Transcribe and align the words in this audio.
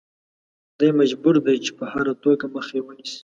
دی 0.77 0.89
مجبور 0.99 1.35
دی 1.45 1.55
چې 1.65 1.71
په 1.77 1.85
هره 1.93 2.13
توګه 2.23 2.45
مخه 2.55 2.73
یې 2.77 2.81
ونیسي. 2.83 3.19